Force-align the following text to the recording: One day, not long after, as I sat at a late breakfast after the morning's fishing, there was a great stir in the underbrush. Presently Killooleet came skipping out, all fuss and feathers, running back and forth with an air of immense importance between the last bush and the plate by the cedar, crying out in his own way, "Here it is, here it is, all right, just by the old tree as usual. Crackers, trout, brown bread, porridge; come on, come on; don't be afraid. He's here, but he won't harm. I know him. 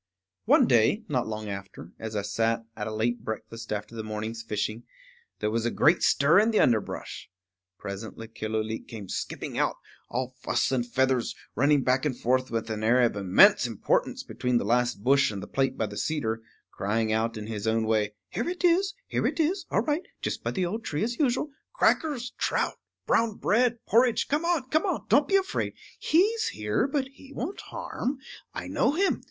One 0.45 0.65
day, 0.65 1.03
not 1.09 1.27
long 1.27 1.47
after, 1.47 1.91
as 1.99 2.15
I 2.15 2.23
sat 2.23 2.63
at 2.75 2.87
a 2.87 2.91
late 2.91 3.23
breakfast 3.23 3.71
after 3.71 3.93
the 3.93 4.01
morning's 4.03 4.41
fishing, 4.41 4.81
there 5.37 5.51
was 5.51 5.63
a 5.63 5.69
great 5.69 6.01
stir 6.01 6.39
in 6.39 6.49
the 6.49 6.59
underbrush. 6.59 7.29
Presently 7.77 8.27
Killooleet 8.27 8.87
came 8.87 9.07
skipping 9.07 9.59
out, 9.59 9.75
all 10.09 10.33
fuss 10.41 10.71
and 10.71 10.87
feathers, 10.87 11.35
running 11.53 11.83
back 11.83 12.03
and 12.03 12.17
forth 12.17 12.49
with 12.49 12.67
an 12.71 12.83
air 12.83 13.03
of 13.03 13.15
immense 13.15 13.67
importance 13.67 14.23
between 14.23 14.57
the 14.57 14.65
last 14.65 15.03
bush 15.03 15.29
and 15.29 15.43
the 15.43 15.47
plate 15.47 15.77
by 15.77 15.85
the 15.85 15.97
cedar, 15.97 16.41
crying 16.71 17.13
out 17.13 17.37
in 17.37 17.45
his 17.45 17.67
own 17.67 17.85
way, 17.85 18.15
"Here 18.29 18.49
it 18.49 18.63
is, 18.65 18.95
here 19.05 19.27
it 19.27 19.39
is, 19.39 19.67
all 19.69 19.81
right, 19.83 20.01
just 20.19 20.43
by 20.43 20.49
the 20.49 20.65
old 20.65 20.83
tree 20.83 21.03
as 21.03 21.19
usual. 21.19 21.51
Crackers, 21.73 22.31
trout, 22.39 22.79
brown 23.05 23.35
bread, 23.37 23.77
porridge; 23.85 24.27
come 24.27 24.45
on, 24.45 24.67
come 24.69 24.83
on; 24.83 25.05
don't 25.09 25.27
be 25.27 25.35
afraid. 25.35 25.75
He's 25.99 26.47
here, 26.47 26.87
but 26.87 27.07
he 27.09 27.31
won't 27.33 27.61
harm. 27.61 28.17
I 28.51 28.67
know 28.67 28.93
him. 28.93 29.19